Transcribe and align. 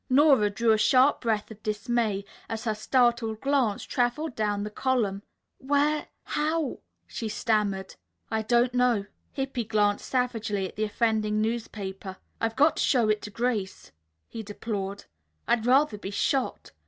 Nora 0.09 0.49
drew 0.49 0.71
a 0.71 0.79
sharp 0.79 1.21
breath 1.21 1.51
of 1.51 1.61
dismay 1.61 2.25
as 2.49 2.63
her 2.63 2.73
startled 2.73 3.39
glance 3.39 3.83
traveled 3.83 4.35
down 4.35 4.63
the 4.63 4.71
column. 4.71 5.21
"Where 5.59 6.07
how" 6.23 6.79
she 7.05 7.29
stammered. 7.29 7.93
"I 8.31 8.41
don't 8.41 8.73
know." 8.73 9.05
Hippy 9.33 9.63
glared 9.63 9.99
savagely 10.01 10.67
at 10.67 10.75
the 10.75 10.85
offending 10.85 11.39
newspaper. 11.39 12.17
"I've 12.39 12.55
got 12.55 12.77
to 12.77 12.83
show 12.83 13.09
it 13.09 13.21
to 13.21 13.29
Grace," 13.29 13.91
he 14.27 14.41
deplored. 14.41 15.05
"I'd 15.47 15.67
rather 15.67 15.99
be 15.99 16.09
shot. 16.09 16.71